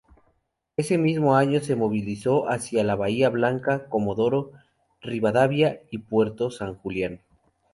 Ese 0.77 0.97
mismo 0.97 1.35
año, 1.35 1.59
se 1.61 1.75
movilizó 1.75 2.49
hacia 2.49 2.95
Bahía 2.95 3.29
Blanca, 3.29 3.87
Comodoro 3.87 4.51
Rivadavia 4.99 5.83
y 5.91 5.99
Puerto 5.99 6.49
San 6.49 6.73
Julián. 6.73 7.21